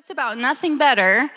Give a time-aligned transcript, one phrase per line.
[0.00, 1.30] Just about nothing better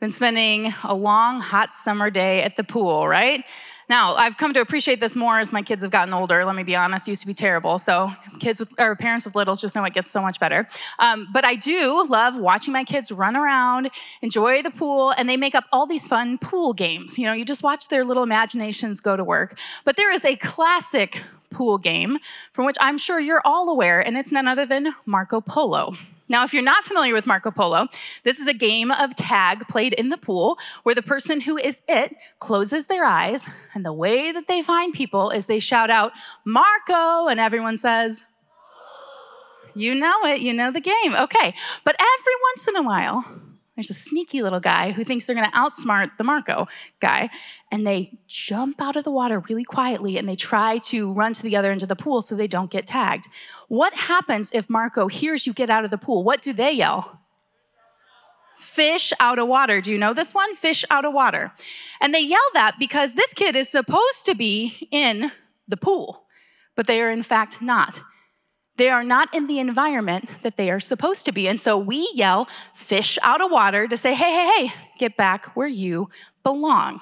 [0.00, 3.44] than spending a long, hot summer day at the pool, right?
[3.88, 6.44] Now, I've come to appreciate this more as my kids have gotten older.
[6.44, 7.78] Let me be honest, used to be terrible.
[7.78, 8.10] So,
[8.40, 10.66] kids with, or parents with littles just know it gets so much better.
[10.98, 13.88] Um, but I do love watching my kids run around,
[14.20, 17.18] enjoy the pool, and they make up all these fun pool games.
[17.18, 19.60] You know, you just watch their little imaginations go to work.
[19.84, 21.22] But there is a classic
[21.52, 22.18] pool game
[22.50, 25.94] from which I'm sure you're all aware, and it's none other than Marco Polo.
[26.28, 27.88] Now, if you're not familiar with Marco Polo,
[28.22, 31.80] this is a game of tag played in the pool where the person who is
[31.88, 36.12] it closes their eyes, and the way that they find people is they shout out,
[36.44, 38.24] Marco, and everyone says,
[39.74, 41.14] You know it, you know the game.
[41.14, 41.54] Okay.
[41.84, 43.24] But every once in a while,
[43.78, 46.66] there's a sneaky little guy who thinks they're going to outsmart the Marco
[46.98, 47.30] guy,
[47.70, 51.44] and they jump out of the water really quietly and they try to run to
[51.44, 53.28] the other end of the pool so they don't get tagged.
[53.68, 56.24] What happens if Marco hears you get out of the pool?
[56.24, 57.20] What do they yell?
[58.58, 59.80] Fish out of water.
[59.80, 60.56] Do you know this one?
[60.56, 61.52] Fish out of water.
[62.00, 65.30] And they yell that because this kid is supposed to be in
[65.68, 66.24] the pool,
[66.74, 68.00] but they are in fact not.
[68.78, 71.48] They are not in the environment that they are supposed to be.
[71.48, 75.56] And so we yell fish out of water to say, hey, hey, hey, get back
[75.56, 76.08] where you
[76.44, 77.00] belong.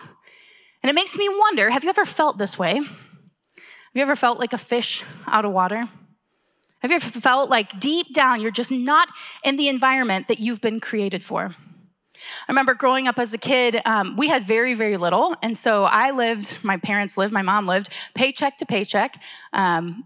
[0.82, 2.76] And it makes me wonder have you ever felt this way?
[2.76, 5.88] Have you ever felt like a fish out of water?
[6.80, 9.08] Have you ever felt like deep down you're just not
[9.44, 11.54] in the environment that you've been created for?
[12.16, 15.34] I remember growing up as a kid, um, we had very, very little.
[15.42, 19.22] And so I lived, my parents lived, my mom lived paycheck to paycheck.
[19.52, 20.04] Um,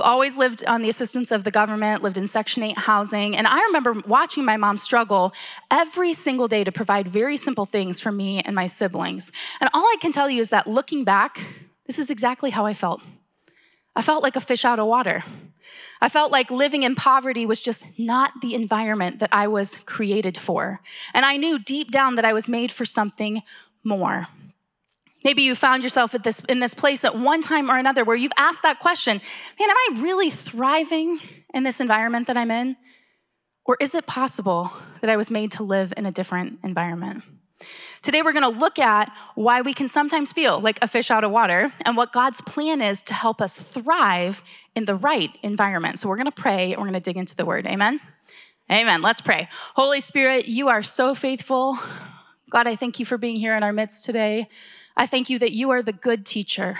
[0.00, 3.36] always lived on the assistance of the government, lived in Section 8 housing.
[3.36, 5.32] And I remember watching my mom struggle
[5.70, 9.30] every single day to provide very simple things for me and my siblings.
[9.60, 11.42] And all I can tell you is that looking back,
[11.86, 13.00] this is exactly how I felt.
[13.96, 15.22] I felt like a fish out of water.
[16.00, 20.38] I felt like living in poverty was just not the environment that I was created
[20.38, 20.80] for.
[21.12, 23.42] And I knew deep down that I was made for something
[23.84, 24.26] more.
[25.24, 28.16] Maybe you found yourself at this, in this place at one time or another where
[28.16, 29.20] you've asked that question
[29.58, 31.18] man, am I really thriving
[31.52, 32.76] in this environment that I'm in?
[33.66, 37.22] Or is it possible that I was made to live in a different environment?
[38.02, 41.22] Today, we're going to look at why we can sometimes feel like a fish out
[41.22, 44.42] of water and what God's plan is to help us thrive
[44.74, 45.98] in the right environment.
[45.98, 47.66] So, we're going to pray and we're going to dig into the word.
[47.66, 48.00] Amen?
[48.72, 49.02] Amen.
[49.02, 49.48] Let's pray.
[49.74, 51.78] Holy Spirit, you are so faithful.
[52.50, 54.48] God, I thank you for being here in our midst today.
[54.96, 56.78] I thank you that you are the good teacher.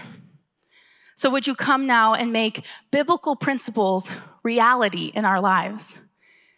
[1.14, 4.10] So, would you come now and make biblical principles
[4.42, 6.00] reality in our lives?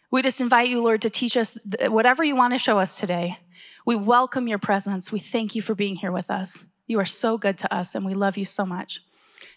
[0.09, 1.57] We just invite you, Lord, to teach us
[1.87, 3.37] whatever you want to show us today.
[3.85, 5.11] We welcome your presence.
[5.11, 6.65] We thank you for being here with us.
[6.87, 9.01] You are so good to us, and we love you so much.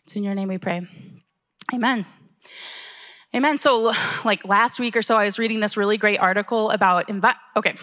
[0.05, 0.87] It's in your name we pray.
[1.73, 2.05] Amen.
[3.35, 3.59] Amen.
[3.59, 3.93] So,
[4.25, 7.75] like last week or so, I was reading this really great article about, envi- okay,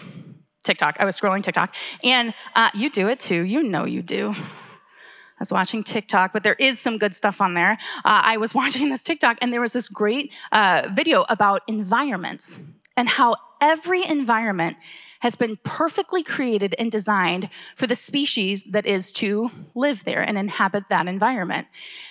[0.64, 0.96] TikTok.
[0.98, 1.74] I was scrolling TikTok.
[2.02, 3.42] And uh, you do it too.
[3.42, 4.34] You know you do.
[4.34, 7.72] I was watching TikTok, but there is some good stuff on there.
[8.04, 12.58] Uh, I was watching this TikTok, and there was this great uh, video about environments
[12.96, 14.76] and how every environment
[15.20, 20.36] has been perfectly created and designed for the species that is to live there and
[20.36, 21.66] inhabit that environment.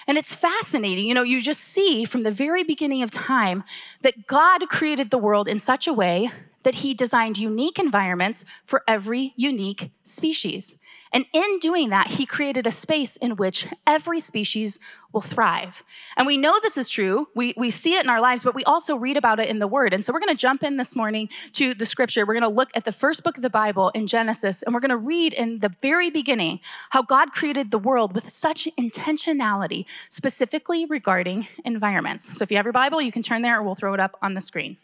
[0.08, 1.06] And it's fascinating.
[1.06, 3.64] You know, you just see from the very beginning of time
[4.02, 6.32] that God created the world in such a way
[6.64, 10.76] that he designed unique environments for every unique species.
[11.14, 14.80] And in doing that, he created a space in which every species
[15.12, 15.84] will thrive.
[16.18, 17.28] And we know this is true.
[17.36, 19.68] We, we see it in our lives, but we also read about it in the
[19.68, 19.94] Word.
[19.94, 22.26] And so we're going to jump in this morning to the scripture.
[22.26, 24.80] We're going to look at the first book of the Bible in Genesis, and we're
[24.80, 29.86] going to read in the very beginning how God created the world with such intentionality,
[30.10, 32.38] specifically regarding environments.
[32.38, 34.18] So if you have your Bible, you can turn there, or we'll throw it up
[34.24, 34.78] on the screen.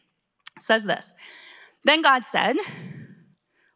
[0.58, 1.14] It says this.
[1.84, 2.58] Then God said,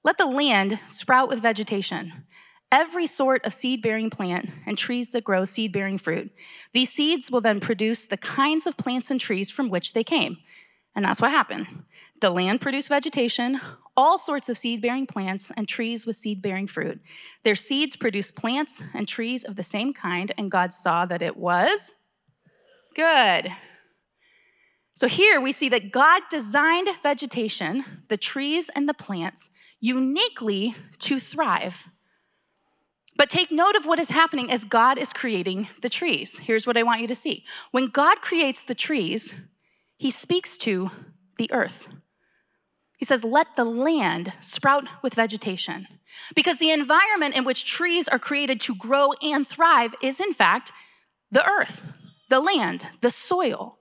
[0.04, 2.26] Let the land sprout with vegetation,
[2.72, 6.32] every sort of seed bearing plant, and trees that grow seed bearing fruit.
[6.74, 10.38] These seeds will then produce the kinds of plants and trees from which they came.
[10.96, 11.68] And that's what happened.
[12.22, 13.60] The land produced vegetation,
[13.98, 17.02] all sorts of seed bearing plants, and trees with seed bearing fruit.
[17.44, 21.36] Their seeds produced plants and trees of the same kind, and God saw that it
[21.36, 21.94] was
[22.96, 23.52] good.
[24.94, 29.50] So here we see that God designed vegetation, the trees and the plants,
[29.80, 31.86] uniquely to thrive.
[33.16, 36.40] But take note of what is happening as God is creating the trees.
[36.40, 37.44] Here's what I want you to see.
[37.72, 39.34] When God creates the trees,
[39.98, 40.92] he speaks to
[41.38, 41.88] the earth.
[42.98, 45.88] He says, Let the land sprout with vegetation.
[46.36, 50.72] Because the environment in which trees are created to grow and thrive is, in fact,
[51.32, 51.82] the earth,
[52.30, 53.78] the land, the soil.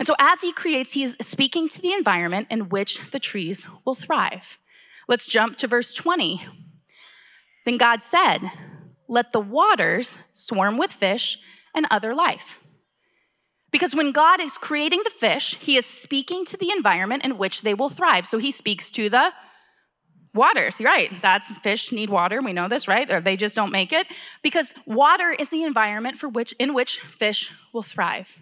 [0.00, 3.66] And so, as he creates, he is speaking to the environment in which the trees
[3.84, 4.58] will thrive.
[5.06, 6.40] Let's jump to verse 20.
[7.66, 8.50] Then God said,
[9.08, 11.38] Let the waters swarm with fish
[11.74, 12.58] and other life.
[13.70, 17.60] Because when God is creating the fish, he is speaking to the environment in which
[17.60, 18.26] they will thrive.
[18.26, 19.34] So he speaks to the
[20.32, 20.80] waters.
[20.80, 21.10] You're right.
[21.20, 22.40] That's fish need water.
[22.40, 23.12] We know this, right?
[23.12, 24.06] Or they just don't make it.
[24.42, 28.38] Because water is the environment for which in which fish will thrive.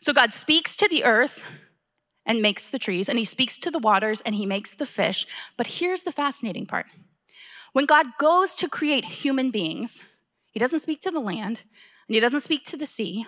[0.00, 1.42] So God speaks to the earth
[2.26, 5.26] and makes the trees, and he speaks to the waters and he makes the fish.
[5.56, 6.86] But here's the fascinating part.
[7.72, 10.02] When God goes to create human beings,
[10.52, 11.62] he doesn't speak to the land
[12.08, 13.26] and he doesn't speak to the sea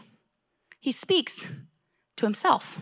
[0.83, 1.49] he speaks
[2.17, 2.79] to himself.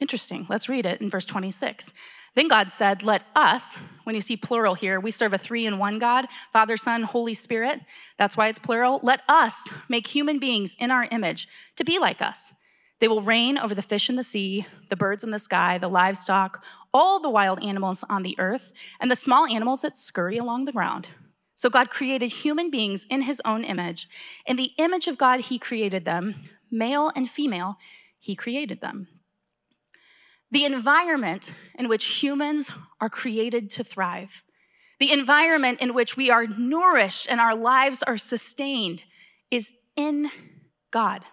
[0.00, 0.46] Interesting.
[0.50, 1.92] Let's read it in verse 26.
[2.34, 5.78] Then God said, Let us, when you see plural here, we serve a three in
[5.78, 7.80] one God, Father, Son, Holy Spirit.
[8.18, 9.00] That's why it's plural.
[9.02, 12.52] Let us make human beings in our image to be like us.
[13.00, 15.88] They will reign over the fish in the sea, the birds in the sky, the
[15.88, 20.64] livestock, all the wild animals on the earth, and the small animals that scurry along
[20.64, 21.08] the ground.
[21.54, 24.08] So God created human beings in his own image.
[24.46, 27.76] In the image of God, he created them, male and female,
[28.18, 29.08] he created them.
[30.50, 32.70] The environment in which humans
[33.00, 34.42] are created to thrive,
[35.00, 39.04] the environment in which we are nourished and our lives are sustained,
[39.50, 40.30] is in
[40.90, 41.24] God.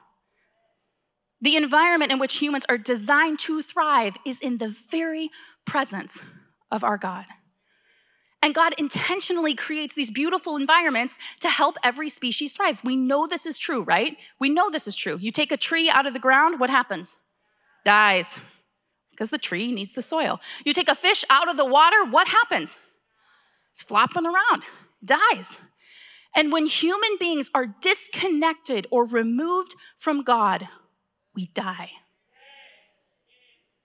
[1.42, 5.30] The environment in which humans are designed to thrive is in the very
[5.66, 6.22] presence
[6.72, 7.26] of our God.
[8.44, 12.84] And God intentionally creates these beautiful environments to help every species thrive.
[12.84, 14.18] We know this is true, right?
[14.40, 15.18] We know this is true.
[15.20, 17.18] You take a tree out of the ground, what happens?
[17.86, 18.40] Dies,
[19.22, 20.42] because the tree needs the soil.
[20.66, 22.76] You take a fish out of the water, what happens?
[23.72, 24.64] It's flopping around,
[25.06, 25.60] dies.
[26.36, 30.68] And when human beings are disconnected or removed from God,
[31.36, 31.92] we die.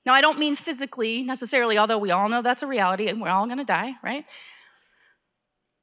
[0.07, 3.29] Now, I don't mean physically necessarily, although we all know that's a reality and we're
[3.29, 4.25] all gonna die, right?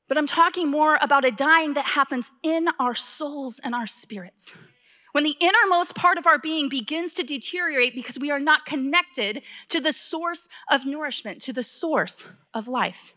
[0.08, 4.58] But I'm talking more about a dying that happens in our souls and our spirits.
[5.14, 9.44] When the innermost part of our being begins to deteriorate because we are not connected
[9.70, 13.14] to the source of nourishment, to the source of life.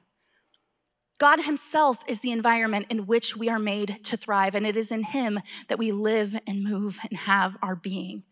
[1.18, 4.92] God Himself is the environment in which we are made to thrive, and it is
[4.92, 8.24] in Him that we live and move and have our being.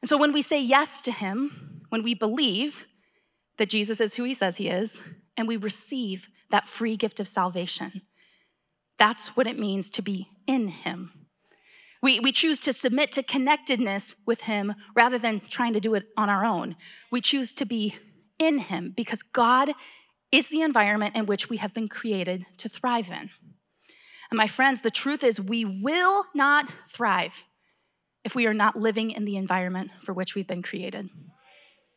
[0.00, 2.86] And so when we say yes to Him, when we believe
[3.58, 5.02] that Jesus is who He says He is,
[5.36, 8.00] and we receive that free gift of salvation,
[8.98, 11.23] that's what it means to be in Him.
[12.04, 16.04] We, we choose to submit to connectedness with Him rather than trying to do it
[16.18, 16.76] on our own.
[17.10, 17.96] We choose to be
[18.38, 19.72] in Him because God
[20.30, 23.30] is the environment in which we have been created to thrive in.
[24.30, 27.44] And my friends, the truth is, we will not thrive
[28.22, 31.08] if we are not living in the environment for which we've been created.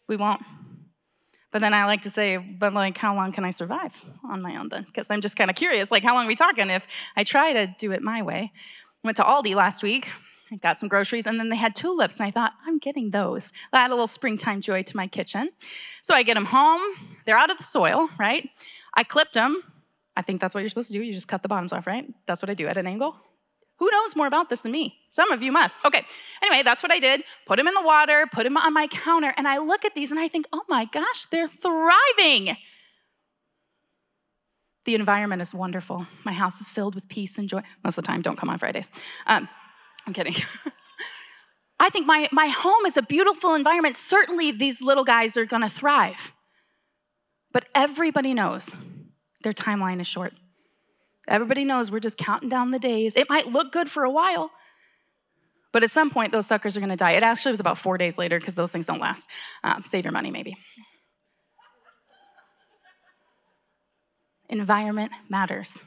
[0.07, 0.41] We won't.
[1.51, 4.55] But then I like to say, but like, how long can I survive on my
[4.55, 4.83] own then?
[4.83, 6.87] Because I'm just kind of curious, like, how long are we talking if
[7.17, 8.53] I try to do it my way?
[9.07, 10.09] I went to Aldi last week,
[10.51, 13.53] I got some groceries, and then they had tulips, and I thought, I'm getting those.
[13.71, 15.47] That add a little springtime joy to my kitchen.
[16.01, 16.81] So I get them home,
[17.23, 18.49] they're out of the soil, right?
[18.95, 19.63] I clipped them.
[20.17, 21.01] I think that's what you're supposed to do.
[21.01, 22.05] You just cut the bottoms off, right?
[22.25, 23.15] That's what I do at an angle.
[23.77, 24.97] Who knows more about this than me?
[25.09, 25.77] Some of you must.
[25.85, 26.01] Okay.
[26.43, 27.23] Anyway, that's what I did.
[27.45, 30.11] Put them in the water, put them on my counter, and I look at these
[30.11, 32.57] and I think, oh my gosh, they're thriving.
[34.87, 36.07] The environment is wonderful.
[36.23, 37.61] My house is filled with peace and joy.
[37.83, 38.89] Most of the time, don't come on Fridays.
[39.25, 39.49] Um,
[40.05, 40.33] I'm kidding.
[41.79, 43.97] I think my, my home is a beautiful environment.
[43.97, 46.31] Certainly, these little guys are gonna thrive.
[47.51, 48.77] But everybody knows
[49.43, 50.31] their timeline is short.
[51.27, 53.17] Everybody knows we're just counting down the days.
[53.17, 54.51] It might look good for a while,
[55.73, 57.11] but at some point, those suckers are gonna die.
[57.11, 59.27] It actually was about four days later because those things don't last.
[59.65, 60.55] Um, save your money, maybe.
[64.49, 65.83] Environment matters.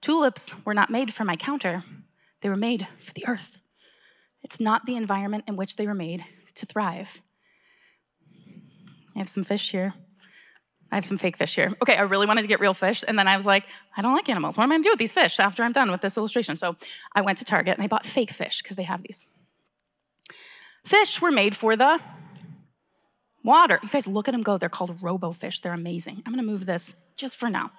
[0.00, 1.82] Tulips were not made for my counter,
[2.40, 3.58] they were made for the earth.
[4.42, 6.24] It's not the environment in which they were made
[6.56, 7.22] to thrive.
[9.14, 9.94] I have some fish here.
[10.90, 11.72] I have some fake fish here.
[11.80, 13.02] Okay, I really wanted to get real fish.
[13.06, 13.64] And then I was like,
[13.96, 14.58] I don't like animals.
[14.58, 16.56] What am I gonna do with these fish after I'm done with this illustration?
[16.56, 16.76] So
[17.14, 19.26] I went to Target and I bought fake fish because they have these.
[20.84, 22.00] Fish were made for the
[23.44, 23.78] water.
[23.82, 24.58] You guys look at them go.
[24.58, 25.60] They're called robofish.
[25.60, 26.22] They're amazing.
[26.24, 27.70] I'm gonna move this just for now.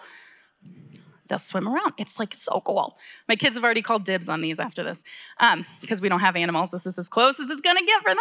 [1.27, 1.93] They'll swim around.
[1.97, 2.97] It's like so cool.
[3.27, 5.03] My kids have already called dibs on these after this
[5.39, 6.71] um, because we don't have animals.
[6.71, 8.19] This is as close as it's gonna get for them.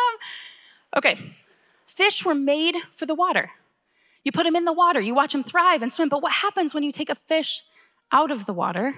[0.96, 1.18] Okay,
[1.87, 3.50] fish were made for the water.
[4.25, 6.08] You put them in the water, you watch them thrive and swim.
[6.08, 7.62] But what happens when you take a fish
[8.12, 8.94] out of the water?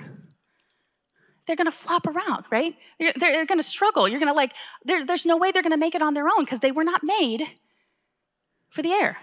[1.47, 2.75] they're going to flop around, right?
[2.99, 4.09] They're, they're, they're going to struggle.
[4.09, 6.45] You're going to like, there's no way they're going to make it on their own
[6.45, 7.43] because they were not made
[8.75, 9.19] for the air.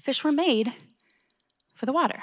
[0.00, 0.72] Fish were made
[1.74, 2.22] for the water.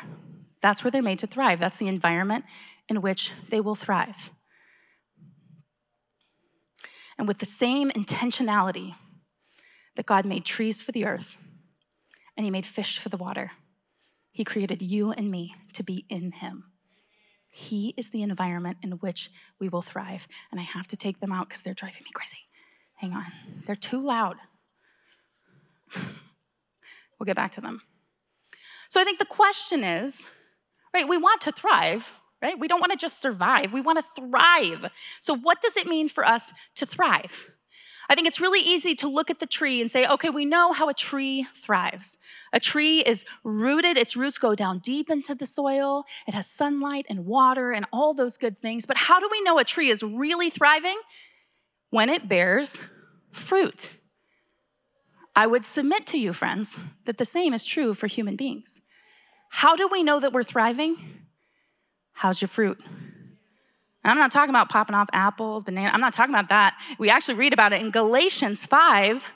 [0.61, 1.59] That's where they're made to thrive.
[1.59, 2.45] That's the environment
[2.89, 4.31] in which they will thrive.
[7.19, 8.95] And with the same intentionality
[9.95, 11.37] that God made trees for the earth
[12.35, 13.51] and He made fish for the water,
[14.31, 16.63] He created you and me to be in Him.
[17.51, 20.27] He is the environment in which we will thrive.
[20.49, 22.39] And I have to take them out because they're driving me crazy.
[22.95, 23.25] Hang on,
[23.67, 24.37] they're too loud.
[27.19, 27.81] We'll get back to them.
[28.89, 30.27] So I think the question is
[30.93, 32.59] right, we want to thrive, right?
[32.59, 34.91] We don't want to just survive, we want to thrive.
[35.21, 37.49] So, what does it mean for us to thrive?
[38.09, 40.73] I think it's really easy to look at the tree and say, okay, we know
[40.73, 42.17] how a tree thrives.
[42.51, 47.05] A tree is rooted, its roots go down deep into the soil, it has sunlight
[47.09, 48.85] and water and all those good things.
[48.85, 50.99] But how do we know a tree is really thriving?
[51.91, 52.83] When it bears
[53.31, 53.89] fruit.
[55.35, 58.81] I would submit to you, friends, that the same is true for human beings.
[59.49, 60.97] How do we know that we're thriving?
[62.13, 62.79] How's your fruit?
[64.05, 65.91] I'm not talking about popping off apples, bananas.
[65.93, 66.79] I'm not talking about that.
[66.99, 69.31] We actually read about it in Galatians 5.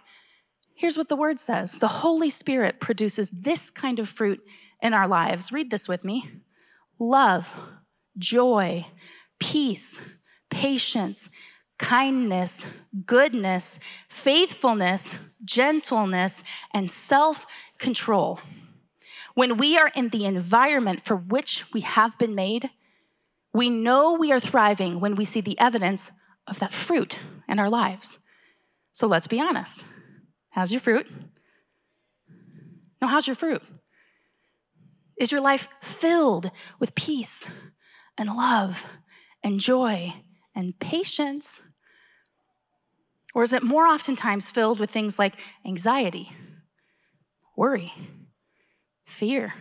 [0.76, 4.42] Here's what the word says The Holy Spirit produces this kind of fruit
[4.82, 5.52] in our lives.
[5.52, 6.30] Read this with me
[7.00, 7.54] love,
[8.18, 8.86] joy,
[9.40, 10.02] peace,
[10.50, 11.30] patience,
[11.78, 12.68] kindness,
[13.06, 16.44] goodness, faithfulness, gentleness,
[16.74, 17.46] and self
[17.78, 18.40] control.
[19.36, 22.70] When we are in the environment for which we have been made,
[23.54, 26.12] we know we are thriving when we see the evidence
[26.48, 28.20] of that fruit in our lives.
[28.94, 29.86] So let's be honest.
[30.50, 31.08] How's your fruit?
[33.02, 33.62] No, how's your fruit?
[35.18, 37.48] Is your life filled with peace
[38.18, 38.86] and love
[39.44, 40.14] and joy
[40.58, 41.62] and patience?
[43.36, 45.36] Or is it more oftentimes filled with things like
[45.66, 46.32] anxiety,
[47.56, 47.94] worry,
[49.06, 49.54] fear,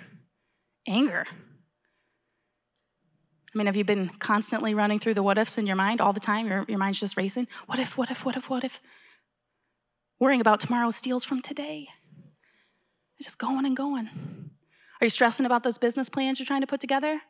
[0.89, 1.27] anger?
[3.55, 6.13] I mean, have you been constantly running through the what ifs in your mind all
[6.13, 6.47] the time?
[6.47, 7.47] Your, your mind's just racing.
[7.67, 8.81] What if, what if, what if, what if?
[10.19, 11.89] Worrying about tomorrow steals from today.
[13.19, 14.09] It's just going and going.
[15.01, 17.21] Are you stressing about those business plans you're trying to put together?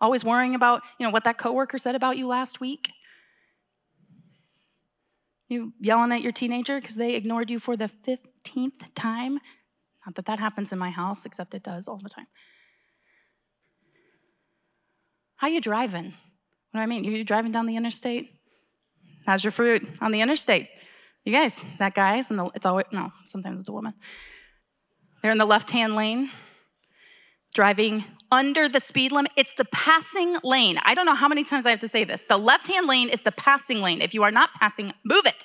[0.00, 2.92] Always worrying about, you know, what that coworker said about you last week?
[5.48, 9.38] You yelling at your teenager because they ignored you for the 15th time?
[10.04, 12.26] Not that that happens in my house, except it does all the time.
[15.36, 16.14] How you driving?
[16.70, 17.04] What do I mean?
[17.04, 18.32] You driving down the interstate?
[19.26, 20.68] How's your fruit on the interstate?
[21.24, 23.94] You guys, that guy's in the, it's always, no, sometimes it's a woman.
[25.22, 26.30] They're in the left hand lane,
[27.54, 29.32] driving under the speed limit.
[29.36, 30.78] It's the passing lane.
[30.82, 32.24] I don't know how many times I have to say this.
[32.28, 34.00] The left hand lane is the passing lane.
[34.00, 35.44] If you are not passing, move it.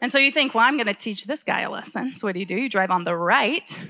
[0.00, 2.14] And so you think, well, I'm going to teach this guy a lesson.
[2.14, 2.56] So what do you do?
[2.56, 3.84] You drive on the right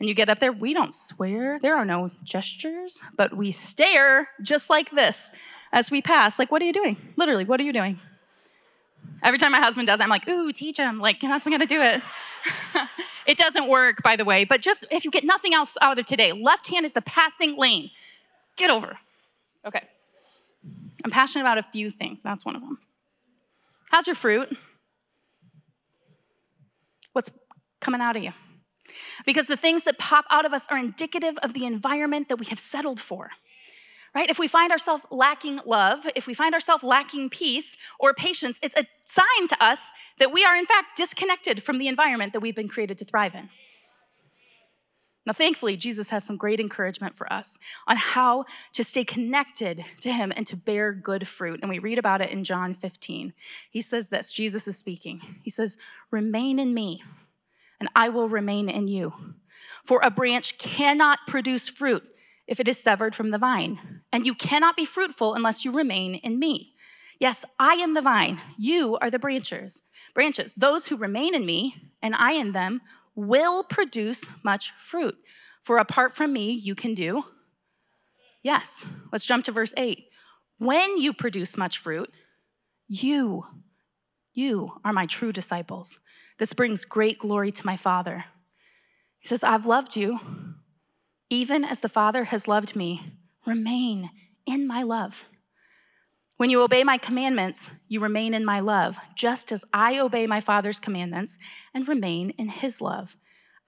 [0.00, 1.58] and you get up there, we don't swear.
[1.60, 5.30] There are no gestures, but we stare just like this
[5.72, 6.38] as we pass.
[6.38, 6.96] Like, what are you doing?
[7.16, 8.00] Literally, what are you doing?
[9.22, 10.98] Every time my husband does, I'm like, ooh, teach him.
[10.98, 12.02] Like, that's not gonna do it.
[13.26, 14.44] it doesn't work, by the way.
[14.44, 17.56] But just if you get nothing else out of today, left hand is the passing
[17.56, 17.90] lane.
[18.56, 18.98] Get over.
[19.66, 19.82] Okay.
[21.04, 22.22] I'm passionate about a few things.
[22.22, 22.78] That's one of them.
[23.90, 24.56] How's your fruit?
[27.12, 27.30] What's
[27.80, 28.32] coming out of you?
[29.26, 32.46] Because the things that pop out of us are indicative of the environment that we
[32.46, 33.30] have settled for.
[34.14, 34.30] Right?
[34.30, 38.78] If we find ourselves lacking love, if we find ourselves lacking peace or patience, it's
[38.78, 42.54] a sign to us that we are, in fact, disconnected from the environment that we've
[42.54, 43.48] been created to thrive in.
[45.26, 48.44] Now, thankfully, Jesus has some great encouragement for us on how
[48.74, 51.60] to stay connected to Him and to bear good fruit.
[51.62, 53.32] And we read about it in John 15.
[53.70, 55.20] He says this Jesus is speaking.
[55.42, 55.78] He says,
[56.10, 57.02] Remain in me
[57.80, 59.12] and I will remain in you.
[59.84, 62.02] For a branch cannot produce fruit
[62.46, 66.14] if it is severed from the vine, and you cannot be fruitful unless you remain
[66.14, 66.72] in me.
[67.18, 69.82] Yes, I am the vine, you are the branches.
[70.14, 72.80] Branches, those who remain in me and I in them
[73.16, 75.16] will produce much fruit.
[75.64, 77.24] For apart from me, you can do.
[78.40, 80.04] Yes, let's jump to verse 8.
[80.58, 82.12] When you produce much fruit,
[82.86, 83.44] you
[84.32, 85.98] you are my true disciples.
[86.38, 88.26] This brings great glory to my Father.
[89.18, 90.20] He says, I've loved you,
[91.30, 93.12] even as the Father has loved me.
[93.46, 94.10] Remain
[94.46, 95.24] in my love.
[96.36, 100.40] When you obey my commandments, you remain in my love, just as I obey my
[100.40, 101.38] Father's commandments
[101.72, 103.16] and remain in his love.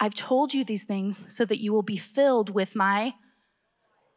[0.00, 3.14] I've told you these things so that you will be filled with my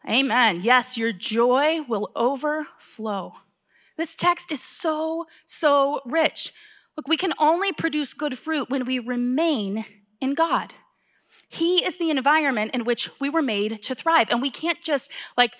[0.08, 0.62] Amen.
[0.62, 3.34] Yes, your joy will overflow.
[3.98, 6.54] This text is so, so rich.
[6.96, 9.86] Look, we can only produce good fruit when we remain
[10.22, 10.74] in God.
[11.50, 14.30] He is the environment in which we were made to thrive.
[14.30, 15.54] And we can't just like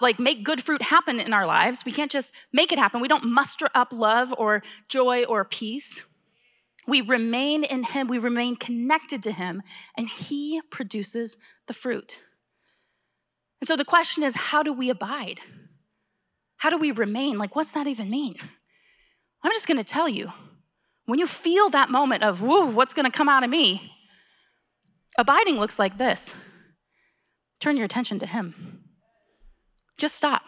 [0.00, 1.84] like make good fruit happen in our lives.
[1.86, 3.00] We can't just make it happen.
[3.00, 6.02] We don't muster up love or joy or peace.
[6.86, 9.62] We remain in him, we remain connected to him,
[9.96, 12.18] and he produces the fruit.
[13.60, 15.40] And so the question is how do we abide?
[16.58, 17.38] How do we remain?
[17.38, 18.36] Like, what's that even mean?
[19.42, 20.32] I'm just gonna tell you
[21.06, 23.92] when you feel that moment of, whoa, what's gonna come out of me?
[25.18, 26.34] Abiding looks like this
[27.60, 28.84] turn your attention to Him.
[29.98, 30.42] Just stop.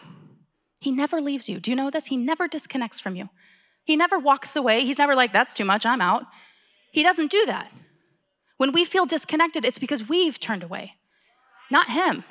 [0.79, 1.59] He never leaves you.
[1.59, 2.07] Do you know this?
[2.07, 3.29] He never disconnects from you.
[3.83, 4.85] He never walks away.
[4.85, 6.25] He's never like, that's too much, I'm out.
[6.93, 7.69] He doesn't do that.
[8.57, 10.93] When we feel disconnected, it's because we've turned away,
[11.69, 12.23] not Him.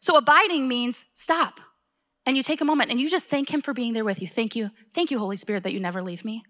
[0.00, 1.60] So abiding means stop.
[2.26, 4.28] And you take a moment and you just thank Him for being there with you.
[4.28, 4.70] Thank you.
[4.94, 6.42] Thank you, Holy Spirit, that you never leave me.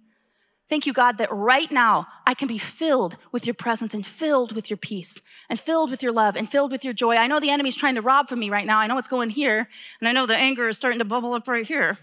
[0.70, 4.52] Thank you, God, that right now I can be filled with your presence and filled
[4.52, 7.16] with your peace and filled with your love and filled with your joy.
[7.16, 8.78] I know the enemy's trying to rob from me right now.
[8.78, 11.48] I know it's going here, and I know the anger is starting to bubble up
[11.48, 11.98] right here.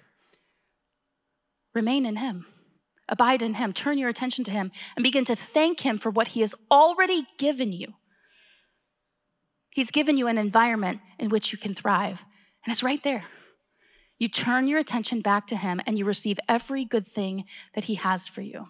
[1.74, 2.45] Remain in Him,
[3.07, 6.29] abide in Him, turn your attention to Him, and begin to thank Him for what
[6.29, 7.93] He has already given you.
[9.69, 12.25] He's given you an environment in which you can thrive,
[12.65, 13.24] and it's right there.
[14.19, 17.45] You turn your attention back to Him and you receive every good thing
[17.75, 18.69] that He has for you.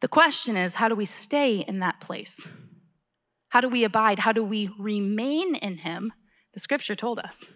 [0.00, 2.48] The question is how do we stay in that place?
[3.50, 4.20] How do we abide?
[4.20, 6.12] How do we remain in Him?
[6.54, 7.50] The scripture told us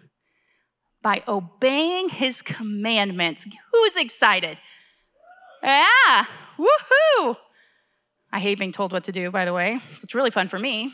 [1.01, 3.45] by obeying His commandments.
[3.71, 4.57] Who's excited?
[5.63, 6.25] Yeah,
[6.57, 7.37] woohoo!
[8.31, 9.79] I hate being told what to do, by the way.
[9.93, 10.93] So it's really fun for me.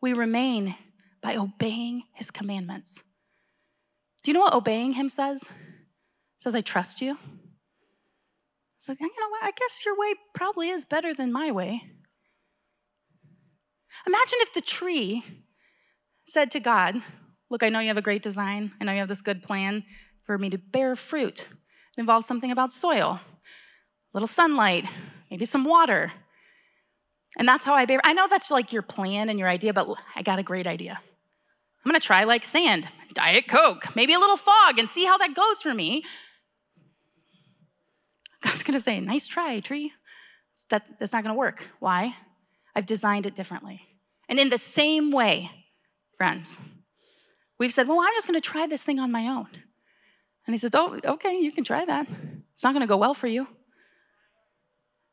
[0.00, 0.74] We remain
[1.22, 3.02] by obeying his commandments.
[4.22, 5.42] Do you know what obeying him says?
[5.42, 5.50] It
[6.38, 7.18] says, I trust you.
[8.76, 9.44] It's like, you know what?
[9.44, 11.82] I guess your way probably is better than my way.
[14.06, 15.24] Imagine if the tree
[16.26, 17.02] said to God,
[17.50, 18.72] Look, I know you have a great design.
[18.80, 19.84] I know you have this good plan
[20.22, 21.48] for me to bear fruit.
[21.96, 24.86] It involves something about soil, a little sunlight,
[25.30, 26.12] maybe some water.
[27.38, 28.00] And that's how I bear.
[28.04, 31.00] I know that's like your plan and your idea, but I got a great idea.
[31.84, 35.34] I'm gonna try like sand, Diet Coke, maybe a little fog, and see how that
[35.34, 36.04] goes for me.
[38.42, 39.92] God's gonna say, nice try, tree.
[40.68, 41.70] That, that's not gonna work.
[41.78, 42.14] Why?
[42.74, 43.80] I've designed it differently.
[44.28, 45.50] And in the same way,
[46.16, 46.58] friends,
[47.58, 49.48] we've said, well, I'm just gonna try this thing on my own.
[50.46, 52.06] And he says, oh, okay, you can try that.
[52.52, 53.46] It's not gonna go well for you.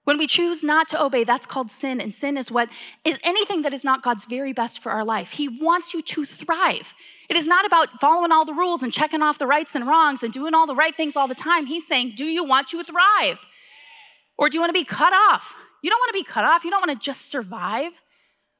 [0.07, 1.99] When we choose not to obey, that's called sin.
[1.99, 2.69] And sin is what
[3.03, 5.33] is anything that is not God's very best for our life.
[5.33, 6.93] He wants you to thrive.
[7.27, 10.23] It is not about following all the rules and checking off the rights and wrongs
[10.23, 11.65] and doing all the right things all the time.
[11.65, 13.45] He's saying, Do you want to thrive?
[14.37, 15.57] Or do you want to be cut off?
[15.83, 16.63] You don't want to be cut off.
[16.63, 17.91] You don't want to just survive.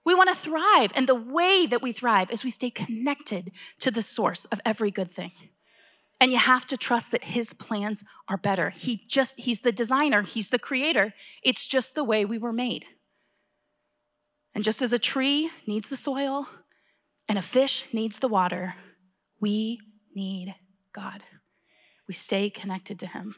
[0.06, 0.92] We want to thrive.
[0.96, 4.92] And the way that we thrive is we stay connected to the source of every
[4.92, 5.32] good thing.
[6.20, 8.72] And you have to trust that his plans are better.
[8.72, 11.14] He just, he's the designer, he's the creator.
[11.44, 12.86] It's just the way we were made.
[14.56, 16.48] And just as a tree needs the soil
[17.30, 18.74] and a fish needs the water,
[19.40, 19.80] we
[20.16, 20.56] need
[20.94, 21.24] God.
[22.08, 23.36] We stay connected to him.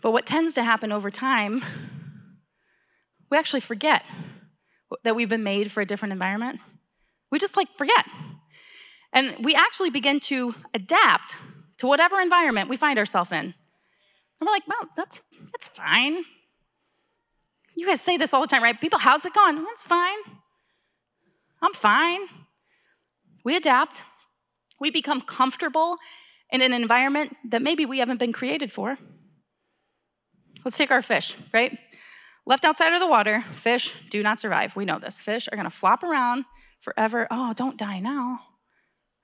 [0.00, 1.62] But what tends to happen over time,
[3.30, 4.04] we actually forget
[5.04, 6.60] that we've been made for a different environment.
[7.30, 8.06] We just like forget.
[9.12, 11.36] And we actually begin to adapt
[11.78, 13.38] to whatever environment we find ourselves in.
[13.38, 13.54] And
[14.40, 15.22] we're like, well, that's,
[15.52, 16.24] that's fine.
[17.74, 18.80] You guys say this all the time, right?
[18.80, 19.56] People, how's it going?
[19.62, 20.18] That's fine.
[21.60, 22.20] I'm fine.
[23.44, 24.02] We adapt.
[24.80, 25.96] We become comfortable
[26.50, 28.98] in an environment that maybe we haven't been created for.
[30.64, 31.76] Let's take our fish, right?
[32.46, 34.76] Left outside of the water, fish do not survive.
[34.76, 35.20] We know this.
[35.20, 36.44] Fish are gonna flop around
[36.80, 37.26] forever.
[37.30, 38.40] Oh, don't die now.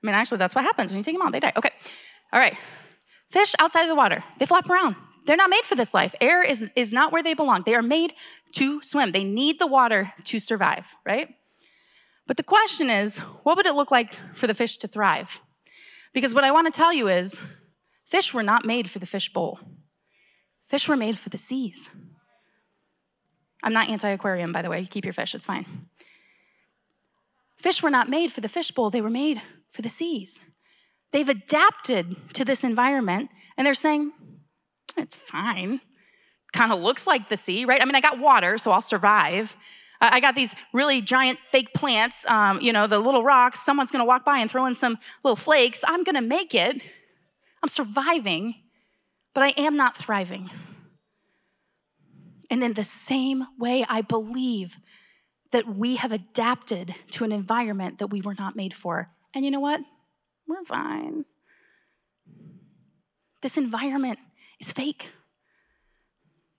[0.02, 1.32] I mean, actually, that's what happens when you take them out.
[1.32, 1.52] They die.
[1.56, 1.70] Okay.
[2.32, 2.56] All right.
[3.30, 4.96] Fish outside of the water, they flop around.
[5.26, 6.14] They're not made for this life.
[6.22, 7.62] Air is, is not where they belong.
[7.66, 8.14] They are made
[8.52, 9.12] to swim.
[9.12, 11.34] They need the water to survive, right?
[12.26, 15.40] But the question is, what would it look like for the fish to thrive?
[16.14, 17.38] Because what I want to tell you is,
[18.06, 19.58] fish were not made for the fish bowl.
[20.66, 21.90] Fish were made for the seas.
[23.62, 24.86] I'm not anti aquarium, by the way.
[24.86, 25.88] Keep your fish, it's fine.
[27.58, 30.40] Fish were not made for the fish bowl, they were made for the seas.
[31.12, 34.12] They've adapted to this environment and they're saying,
[34.96, 35.80] it's fine.
[36.52, 37.80] kind of looks like the sea, right?
[37.80, 39.56] I mean, I got water, so I'll survive.
[40.00, 43.60] I got these really giant fake plants, um, you know, the little rocks.
[43.60, 45.82] Someone's gonna walk by and throw in some little flakes.
[45.86, 46.82] I'm gonna make it.
[47.62, 48.54] I'm surviving,
[49.34, 50.50] but I am not thriving.
[52.50, 54.78] And in the same way, I believe
[55.50, 59.10] that we have adapted to an environment that we were not made for.
[59.34, 59.80] And you know what?
[60.46, 61.24] We're fine.
[63.42, 64.18] This environment
[64.58, 65.10] is fake.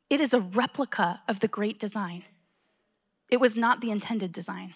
[0.09, 2.23] It is a replica of the great design.
[3.29, 4.73] It was not the intended design.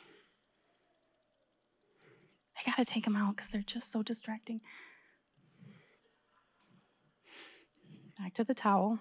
[2.55, 4.61] I gotta take them out because they're just so distracting.
[8.17, 8.99] Back to the towel.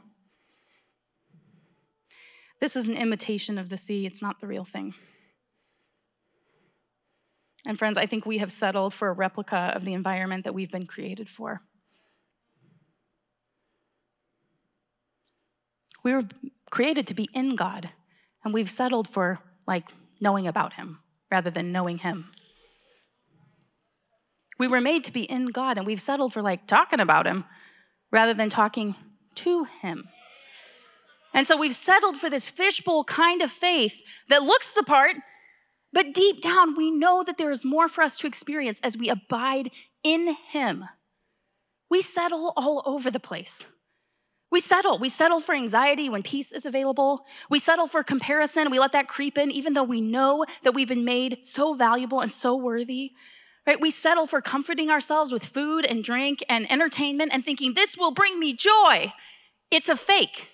[2.61, 4.94] This is an imitation of the sea, it's not the real thing.
[7.66, 10.70] And friends, I think we have settled for a replica of the environment that we've
[10.70, 11.62] been created for.
[16.03, 16.25] We were
[16.70, 17.90] created to be in God,
[18.44, 20.98] and we've settled for like knowing about Him
[21.31, 22.31] rather than knowing Him.
[24.59, 27.44] We were made to be in God, and we've settled for like talking about Him
[28.11, 28.96] rather than talking
[29.37, 30.09] to Him.
[31.35, 35.16] And so we've settled for this fishbowl kind of faith that looks the part,
[35.92, 39.09] but deep down we know that there is more for us to experience as we
[39.09, 39.70] abide
[40.02, 40.85] in Him.
[41.90, 43.66] We settle all over the place.
[44.52, 44.98] We settle.
[44.98, 47.26] We settle for anxiety when peace is available.
[47.48, 48.70] We settle for comparison.
[48.70, 52.20] We let that creep in, even though we know that we've been made so valuable
[52.20, 53.12] and so worthy.
[53.66, 53.81] Right?
[53.81, 58.11] We settle for comforting ourselves with food and drink and entertainment and thinking this will
[58.11, 59.14] bring me joy.
[59.70, 60.50] It's a fake.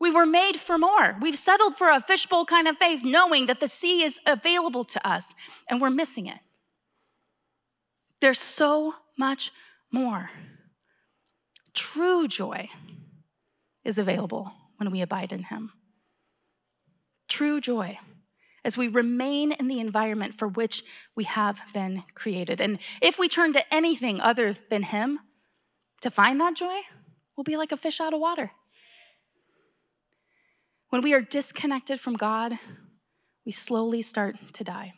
[0.00, 1.16] We were made for more.
[1.20, 5.06] We've settled for a fishbowl kind of faith, knowing that the sea is available to
[5.06, 5.34] us
[5.68, 6.38] and we're missing it.
[8.20, 9.52] There's so much
[9.92, 10.30] more.
[11.74, 12.70] True joy
[13.84, 15.72] is available when we abide in Him.
[17.28, 17.98] True joy
[18.64, 20.82] as we remain in the environment for which
[21.14, 22.60] we have been created.
[22.60, 25.20] And if we turn to anything other than Him
[26.00, 26.80] to find that joy,
[27.36, 28.50] we'll be like a fish out of water.
[30.90, 32.58] When we are disconnected from God,
[33.46, 34.94] we slowly start to die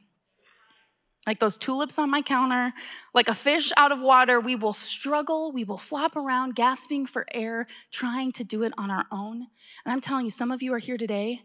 [1.27, 2.73] like those tulips on my counter,
[3.15, 7.25] like a fish out of water, we will struggle, we will flop around, gasping for
[7.33, 9.47] air, trying to do it on our own.
[9.85, 11.43] And I'm telling you, some of you are here today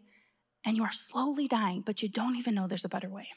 [0.65, 3.29] and you are slowly dying, but you don't even know there's a better way.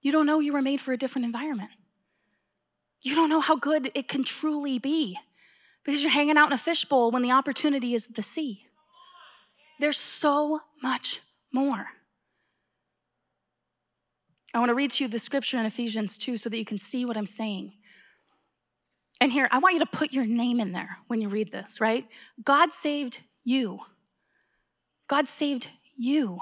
[0.00, 1.70] You don't know you were made for a different environment.
[3.02, 5.18] You don't know how good it can truly be
[5.84, 8.66] because you're hanging out in a fishbowl when the opportunity is the sea.
[9.80, 11.20] There's so much
[11.52, 11.86] more.
[14.54, 16.78] I want to read to you the scripture in Ephesians 2 so that you can
[16.78, 17.72] see what I'm saying.
[19.20, 21.80] And here, I want you to put your name in there when you read this,
[21.80, 22.06] right?
[22.44, 23.80] God saved you.
[25.08, 26.40] God saved you.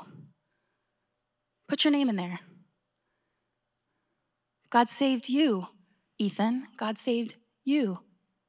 [1.68, 2.40] Put your name in there.
[4.70, 5.66] God saved you,
[6.18, 6.66] Ethan.
[6.76, 8.00] God saved you,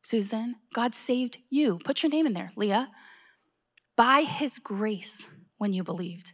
[0.01, 0.55] Susan.
[0.73, 1.79] God saved you.
[1.83, 2.89] Put your name in there, Leah.
[3.95, 6.33] By his grace when you believed.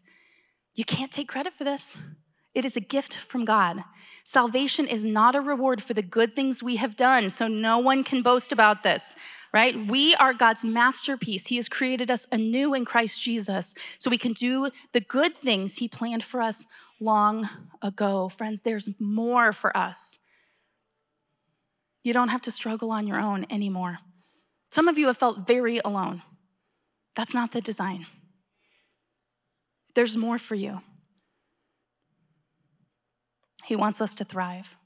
[0.74, 2.02] You can't take credit for this.
[2.58, 3.84] It is a gift from God.
[4.24, 8.04] Salvation is not a reward for the good things we have done, so no one
[8.04, 9.16] can boast about this,
[9.54, 9.88] right?
[9.88, 11.46] We are God's masterpiece.
[11.46, 15.78] He has created us anew in Christ Jesus so we can do the good things
[15.78, 16.66] He planned for us
[17.00, 17.48] long
[17.84, 18.28] ago.
[18.28, 20.18] Friends, there's more for us.
[22.08, 23.98] You don't have to struggle on your own anymore.
[24.72, 26.22] Some of you have felt very alone.
[27.17, 28.06] That's not the design.
[29.93, 30.80] There's more for you.
[33.65, 34.78] He wants us to thrive.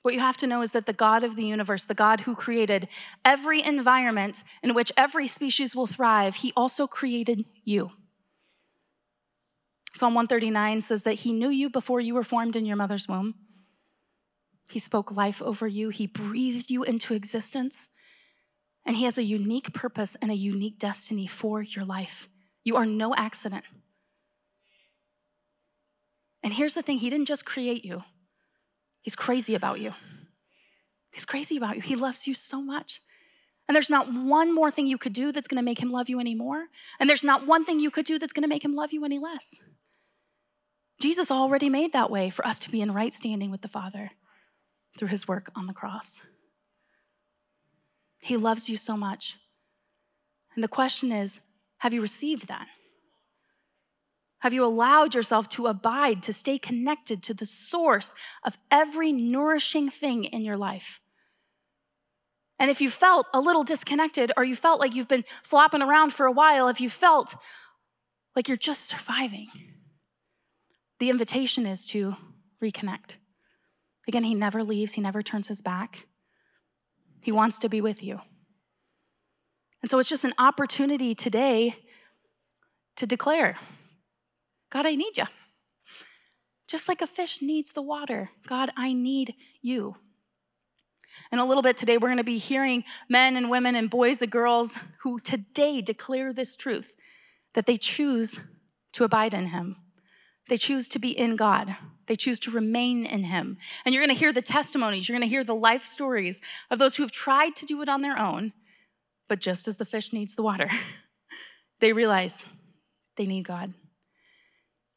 [0.00, 2.34] What you have to know is that the God of the universe, the God who
[2.34, 2.88] created
[3.22, 7.90] every environment in which every species will thrive, he also created you.
[9.92, 13.34] Psalm 139 says that he knew you before you were formed in your mother's womb.
[14.70, 17.88] He spoke life over you, he breathed you into existence,
[18.84, 22.28] and he has a unique purpose and a unique destiny for your life.
[22.64, 23.64] You are no accident.
[26.42, 28.02] And here's the thing He didn't just create you,
[29.02, 29.94] He's crazy about you.
[31.12, 31.82] He's crazy about you.
[31.82, 33.00] He loves you so much.
[33.66, 36.20] And there's not one more thing you could do that's gonna make him love you
[36.20, 36.66] anymore.
[37.00, 39.18] And there's not one thing you could do that's gonna make him love you any
[39.18, 39.60] less.
[41.00, 44.10] Jesus already made that way for us to be in right standing with the Father
[44.98, 46.22] through his work on the cross.
[48.20, 49.38] He loves you so much.
[50.54, 51.40] And the question is
[51.78, 52.66] have you received that?
[54.40, 59.90] Have you allowed yourself to abide, to stay connected to the source of every nourishing
[59.90, 61.00] thing in your life?
[62.58, 66.12] And if you felt a little disconnected or you felt like you've been flopping around
[66.12, 67.36] for a while, if you felt
[68.34, 69.48] like you're just surviving,
[70.98, 72.16] the invitation is to
[72.62, 73.16] reconnect.
[74.08, 76.06] Again, He never leaves, He never turns His back.
[77.20, 78.20] He wants to be with you.
[79.82, 81.76] And so it's just an opportunity today
[82.96, 83.56] to declare
[84.70, 85.24] God, I need you.
[86.66, 89.96] Just like a fish needs the water, God, I need you.
[91.32, 94.20] In a little bit today, we're going to be hearing men and women and boys
[94.20, 96.96] and girls who today declare this truth
[97.54, 98.40] that they choose
[98.92, 99.76] to abide in Him.
[100.48, 101.76] They choose to be in God.
[102.06, 103.58] They choose to remain in Him.
[103.84, 106.78] And you're going to hear the testimonies, you're going to hear the life stories of
[106.78, 108.52] those who have tried to do it on their own,
[109.28, 110.70] but just as the fish needs the water,
[111.80, 112.46] they realize
[113.16, 113.74] they need God.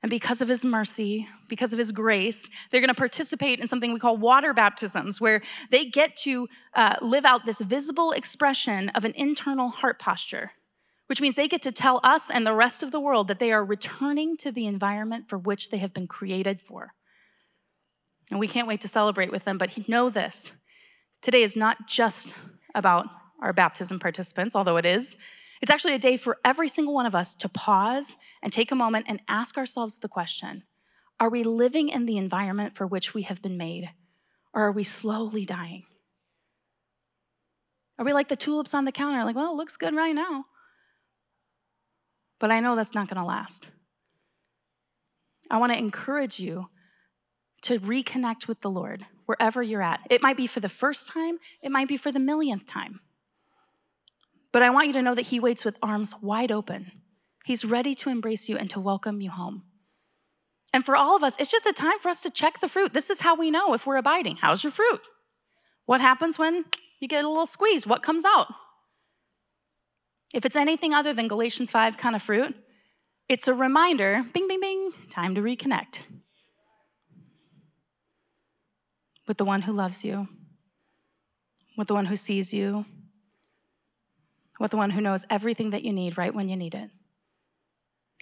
[0.03, 3.93] And because of his mercy, because of his grace, they're going to participate in something
[3.93, 9.05] we call water baptisms, where they get to uh, live out this visible expression of
[9.05, 10.53] an internal heart posture,
[11.12, 13.52] which means they get to tell us and the rest of the world that they
[13.52, 16.93] are returning to the environment for which they have been created for.
[18.30, 20.54] And we can't wait to celebrate with them, but know this
[21.21, 22.34] today is not just
[22.74, 23.08] about
[23.41, 25.17] our baptism participants, although it is.
[25.62, 28.76] It's actually a day for every single one of us to pause and take a
[28.76, 30.63] moment and ask ourselves the question
[31.19, 33.89] Are we living in the environment for which we have been made,
[34.54, 35.84] or are we slowly dying?
[38.00, 40.45] Are we like the tulips on the counter, like, well, it looks good right now?
[42.41, 43.69] But I know that's not gonna last.
[45.51, 46.69] I wanna encourage you
[47.62, 50.01] to reconnect with the Lord wherever you're at.
[50.10, 52.99] It might be for the first time, it might be for the millionth time.
[54.51, 56.91] But I want you to know that He waits with arms wide open.
[57.45, 59.63] He's ready to embrace you and to welcome you home.
[60.73, 62.91] And for all of us, it's just a time for us to check the fruit.
[62.91, 64.38] This is how we know if we're abiding.
[64.38, 65.01] How's your fruit?
[65.86, 66.65] What happens when
[66.99, 67.86] you get a little squeezed?
[67.86, 68.47] What comes out?
[70.34, 72.56] If it's anything other than Galatians 5 kind of fruit,
[73.28, 76.02] it's a reminder bing, bing, bing, time to reconnect
[79.28, 80.28] with the one who loves you,
[81.78, 82.86] with the one who sees you,
[84.60, 86.89] with the one who knows everything that you need right when you need it.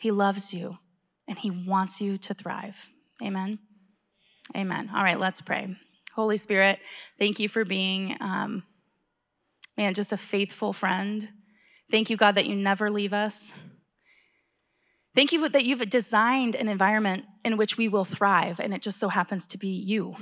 [0.02, 0.78] He loves you
[1.28, 2.90] and he wants you to thrive.
[3.22, 3.60] Amen.
[4.56, 4.90] Amen.
[4.94, 5.76] All right, let's pray.
[6.14, 6.80] Holy Spirit,
[7.18, 8.64] thank you for being, um,
[9.78, 11.28] man, just a faithful friend.
[11.92, 13.54] Thank you, God, that you never leave us.
[15.16, 19.00] Thank you that you've designed an environment in which we will thrive, and it just
[19.00, 20.16] so happens to be you.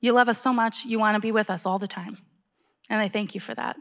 [0.00, 2.18] You love us so much, you want to be with us all the time.
[2.88, 3.76] And I thank you for that.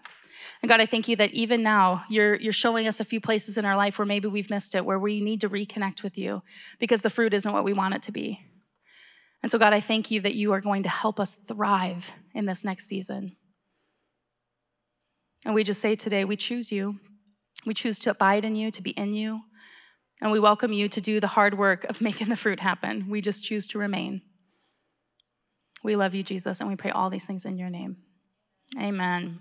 [0.62, 3.58] And God, I thank you that even now you're, you're showing us a few places
[3.58, 6.44] in our life where maybe we've missed it, where we need to reconnect with you
[6.80, 8.40] because the fruit isn't what we want it to be.
[9.42, 12.46] And so, God, I thank you that you are going to help us thrive in
[12.46, 13.36] this next season.
[15.46, 17.00] And we just say today, we choose you.
[17.66, 19.42] We choose to abide in you, to be in you.
[20.22, 23.08] And we welcome you to do the hard work of making the fruit happen.
[23.10, 24.22] We just choose to remain.
[25.84, 27.98] We love you, Jesus, and we pray all these things in your name.
[28.80, 29.40] Amen.